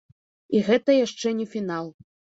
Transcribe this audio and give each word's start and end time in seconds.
І 0.55 0.61
гэта 0.69 0.95
яшчэ 1.05 1.35
не 1.43 1.45
фінал. 1.53 1.93